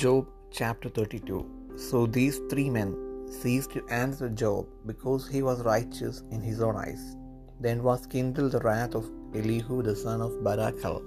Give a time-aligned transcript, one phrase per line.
[0.00, 2.90] Job chapter 32 So these three men
[3.34, 7.04] ceased to answer Job because he was righteous in his own eyes.
[7.60, 10.98] Then was kindled the wrath of Elihu the son of Barachel,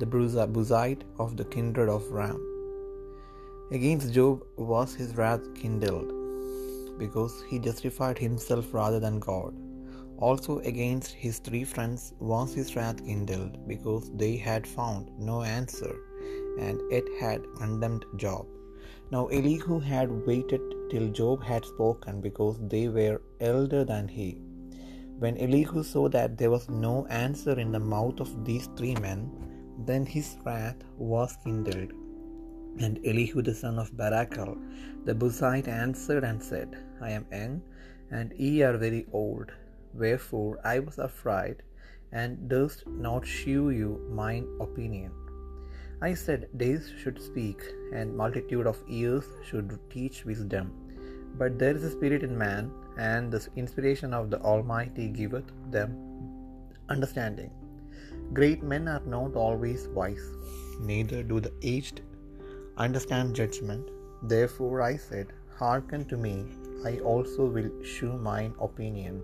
[0.00, 0.08] the
[0.56, 2.38] Buzite of the kindred of Ram.
[3.78, 6.12] Against Job was his wrath kindled,
[6.98, 9.54] because he justified himself rather than God.
[10.18, 15.94] Also against his three friends was his wrath kindled, because they had found no answer,
[16.58, 18.46] and it had condemned Job.
[19.10, 20.60] Now Elihu had waited
[20.90, 24.40] till Job had spoken, because they were elder than he.
[25.18, 29.30] When Elihu saw that there was no answer in the mouth of these three men,
[29.86, 31.92] then his wrath was kindled.
[32.80, 34.56] And Elihu the son of Barachel
[35.04, 37.62] the Buzite answered and said, I am young,
[38.10, 39.50] and ye are very old.
[39.94, 41.62] Wherefore I was afraid,
[42.12, 45.12] and durst not shew you mine opinion.
[46.00, 47.60] I said, Days should speak,
[47.92, 50.72] and multitude of years should teach wisdom.
[51.36, 55.96] But there is a spirit in man, and the inspiration of the Almighty giveth them
[56.88, 57.50] understanding.
[58.32, 60.26] Great men are not always wise,
[60.80, 62.02] neither do the aged
[62.86, 63.90] understand judgment.
[64.22, 66.36] Therefore I said, Hearken to me,
[66.86, 69.22] I also will shew mine opinion.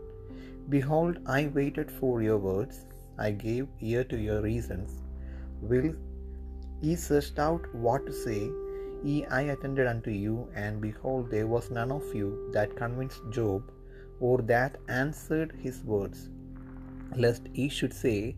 [0.68, 2.86] Behold, I waited for your words,
[3.18, 5.02] I gave ear to your reasons.
[5.60, 5.94] Will
[6.80, 8.50] ye searched out what to say?
[9.02, 13.70] Ye I attended unto you, and behold, there was none of you that convinced Job,
[14.20, 16.30] or that answered his words.
[17.16, 18.36] Lest ye should say,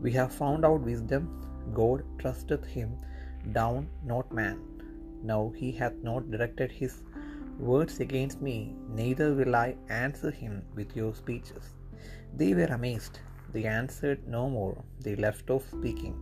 [0.00, 1.24] We have found out wisdom,
[1.74, 2.90] God trusteth him
[3.52, 4.58] down, not man.
[5.22, 7.02] Now he hath not directed his
[7.58, 11.74] words against me, neither will I answer him with your speeches.
[12.36, 13.20] They were amazed,
[13.52, 16.16] they answered no more, they left off speaking.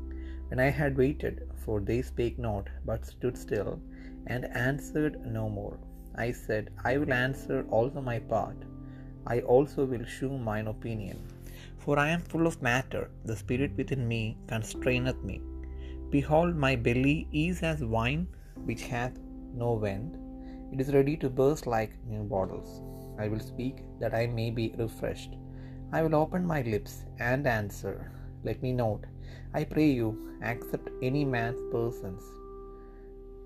[0.49, 3.81] When I had waited, for they spake not, but stood still,
[4.27, 5.79] and answered no more.
[6.15, 8.57] I said, I will answer also my part,
[9.27, 11.19] I also will shew mine opinion.
[11.79, 15.41] For I am full of matter, the spirit within me constraineth me.
[16.11, 18.29] Behold, my belly is as wine
[18.65, 19.19] which hath
[19.53, 20.17] no vent,
[20.73, 22.83] it is ready to burst like new bottles.
[23.19, 25.37] I will speak that I may be refreshed.
[25.93, 28.13] I will open my lips and answer.
[28.45, 29.05] Let me note,
[29.55, 32.23] I pray you, accept any man's persons.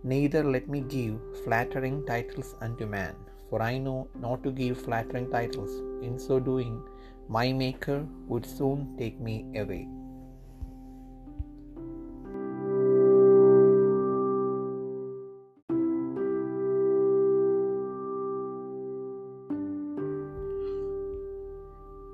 [0.03, 3.15] Neither let me give flattering titles unto man,
[3.49, 5.71] for I know not to give flattering titles.
[6.03, 6.83] In so doing,
[7.29, 9.87] my Maker would soon take me away.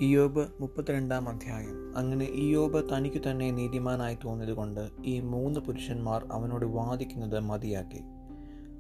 [0.01, 1.97] Iyob മുപ്പത്തിരണ്ടാം അധ്യായം.
[1.97, 8.01] അങ്ങനെ ഇയോബ് തനിക്ക് തന്നെ നീതിമാനായി തോന്നിയതുകൊണ്ട് ഈ മൂന്ന് പുരുഷന്മാർ അവനോട് വാദിക്കുന്നത് മതിയാക്കി.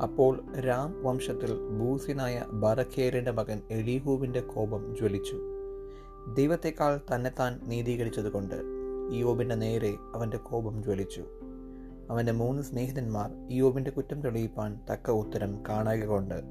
[0.02, 5.36] അപ്പോൾ രാം വംശത്തിൽ ബൂസിനായ ബറഖേറിന്റെ മകൻ എലീഹുവിന്റെ കോപം ജ്വലിച്ചു.
[6.34, 8.54] ദൈവത്തെക്കാൾ തന്നെത്താൻ നീതീകരിച്ചതുകൊണ്ട്
[9.12, 11.24] ഇയോബിന്റെ നേരെ അവന്റെ കോപം ജ്വലിച്ചു.
[12.10, 16.42] അവന്റെ മൂന്ന് സ്നേഹിതന്മാർ ഇയോബിന്റെ കുറ്റം തെളിയിപ്പാൻ തക്ക ഉത്തരം കാണാക കൊണ്ട്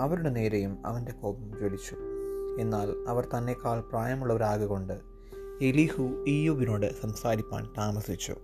[0.00, 2.11] അവരുടെ നേരെയും അവന്റെ കോപം ജ്വലിച്ചു.
[2.60, 4.92] എന്നാൽ അവർ തന്നെക്കാൾ പ്രായമുള്ളവരാകൊണ്ട്
[5.62, 8.36] എലിഹു ഇയുബിനോട് സംസാരിപ്പാൻ താമസിച്ചു.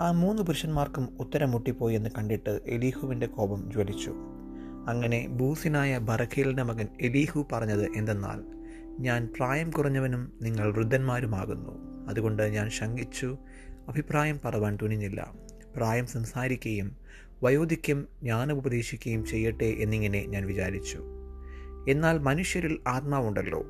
[0.00, 4.14] ആ മൂന്ന് പുരുഷന്മാർക്കും ഉത്തരം മുട്ടിപ്പോയി എന്ന് കണ്ടിട്ട് എലീഹുവിന്റെ കോപം ജ്വലിച്ചു.
[4.88, 8.42] അങ്ങനെ ബൂസിനായ ബറഖേലിന്റെ മകൻ എലീഹു പറഞ്ഞത് എന്തെന്നാൽ
[9.00, 12.06] ഞാൻ പ്രായം കുറഞ്ഞവനും നിങ്ങൾ വൃദ്ധന്മാരുമാകുന്നു.
[12.08, 13.38] അതുകൊണ്ട് ഞാൻ ശങ്കിച്ചു
[13.88, 15.34] അഭിപ്രായം പറവാൻ തുനിഞ്ഞില്ല.
[15.76, 16.96] പ്രായം സംസാരിക്കുകയും
[17.42, 21.19] വയോധിക്യം ജ്ഞാനോപദേശിക്കുകയും ചെയ്യട്ടെ എന്നിങ്ങനെ ഞാൻ വിചാരിച്ചു.
[21.88, 23.66] എന്നാൽ മനുഷ്യരിൽ ആത്മാവുണ്ടല്ലോ.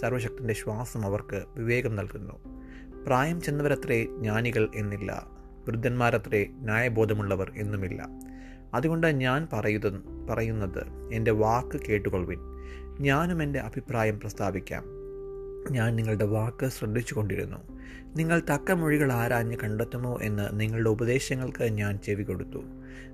[0.00, 2.32] സർവശക്തന്റെ ശ്വാസം അവർക്ക് വിവേകം നൽകുന്നു.
[3.06, 5.26] പ്രായം ചെന്നവരത്രേ ജ്ഞാനികൾ എന്നില്ല.
[5.68, 8.08] വൃദ്ധന്മാരത്രേ ന്യായബോധമുള്ളവർ എന്നുമില്ല.
[8.74, 12.38] അതുകൊണ്ട് ഞാൻ പറയുന്നത് പറയുന്നത് എന്റെ വാക്ക് കേട്ടുകൊള്ളുവിൻ.
[13.00, 14.97] ഞാനും എന്റെ അഭിപ്രായം പ്രസ്താവിക്കാം.
[15.70, 17.78] ഞാൻ നിങ്ങളുടെ വാക്ക് ശ്രദ്ധിച്ചു കൊണ്ടിരുന്നു
[18.16, 22.62] നിങ്ങൾ തക്ക മൊഴികൾ ആരാഞ്ഞ് കണ്ടെത്തുമോ എന്ന് നിങ്ങളുടെ ഉപദേശങ്ങൾക്ക് ഞാൻ ചെവി കൊടുത്തു.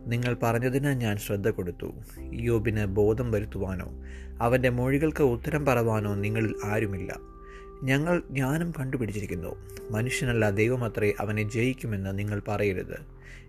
[0.06, 1.92] നിങ്ങൾ പറഞ്ഞതിന് ഞാൻ ശ്രദ്ധ കൊടുത്തു.
[2.32, 3.92] യോബിന് ബോധം വരുത്തുവാനോ
[4.40, 7.16] അവന്റെ മൊഴികൾക്ക് ഉത്തരം പറവാനോ നിങ്ങളിൽ ആരുമില്ല.
[7.82, 9.56] ഞങ്ങൾ ജ്ഞാനം കണ്ടുപിടിച്ചിരിക്കുന്നു.
[9.90, 12.96] മനുഷ്യനല്ല ദൈവമത്രേ അവനെ ജയിക്കുമെന്ന് നിങ്ങൾ പറയരുത്.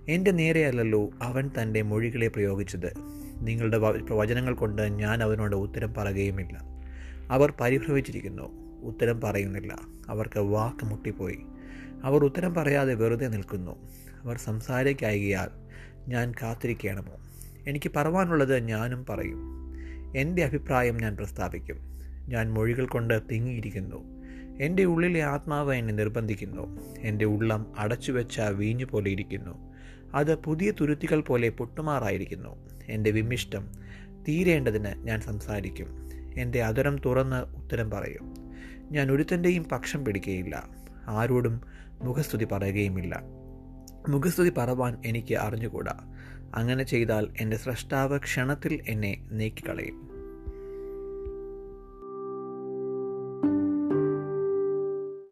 [0.08, 2.94] എന്റെ നേരെയല്ലല്ലോ അവൻ തന്റെ മൊഴികളെ പ്രയോഗിച്ചത്.
[3.38, 3.78] നിങ്ങളുടെ
[4.12, 6.62] വചനങ്ങൾ കൊണ്ട് ഞാൻ അവനോട് ഉത്തരം പറയുകയുമില്ല.
[7.32, 8.65] അവർ പരിഭ്രമിച്ചിരിക്കുന്നു.
[8.86, 9.78] ഉത്തരം പറയുന്നില്ല.
[10.10, 11.40] അവർക്ക് വാക്ക് മുട്ടിപ്പോയി.
[12.04, 13.90] അവർ ഉത്തരം പറയാതെ വെറുതെ നിൽക്കുന്നു.
[14.24, 15.48] അവർ സംസാരിക്കായികയാൽ
[16.08, 17.18] ഞാൻ കാത്തിരിക്കണമോ
[17.68, 19.56] എനിക്ക് പറവാനുള്ളത് ഞാനും പറയും.
[20.18, 21.78] എന്റെ അഭിപ്രായം ഞാൻ പ്രസ്താവിക്കും.
[22.28, 24.16] ഞാൻ മൊഴികൾ കൊണ്ട് തിങ്ങിയിരിക്കുന്നു.
[24.60, 26.80] എന്റെ ഉള്ളിലെ ആത്മാവ് എന്നെ നിർബന്ധിക്കുന്നു.
[27.00, 29.74] എന്റെ ഉള്ളം അടച്ചു വെച്ച വീഞ്ഞു പോലെ ഇരിക്കുന്നു.
[30.14, 32.70] അത് പുതിയ തുരുത്തികൾ പോലെ പൊട്ടുമാറായിരിക്കുന്നു.
[32.90, 33.68] എന്റെ വിമിഷ്ടം
[34.28, 35.88] തീരേണ്ടതിന് ഞാൻ സംസാരിക്കും.
[36.38, 38.45] എന്റെ അതുരം തുറന്ന് ഉത്തരം പറയും.
[38.92, 40.70] ഞാൻ ഒരുത്തന്റെയും പക്ഷം പിടിക്കുകയില്ല
[41.08, 41.62] ആരോടും
[42.02, 43.22] മുഖസ്തുതി പറയുകയുമില്ല.
[44.10, 45.96] മുഖസ്തുതി പറവാൻ എനിക്ക് അറിഞ്ഞുകൂടാ.
[46.56, 50.05] അങ്ങനെ ചെയ്താൽ എന്റെ സ്രഷ്ടാവ് ക്ഷണത്തിൽ എന്നെ നീക്കിക്കളയും.